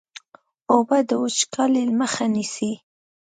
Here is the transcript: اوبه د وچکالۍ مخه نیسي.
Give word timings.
اوبه 0.71 0.97
د 1.09 1.11
وچکالۍ 1.23 1.85
مخه 1.99 2.25
نیسي. 2.33 2.71